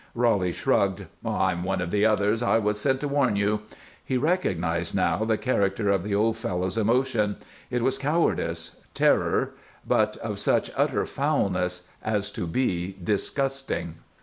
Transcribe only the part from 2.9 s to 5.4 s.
to warn you." He recognized now the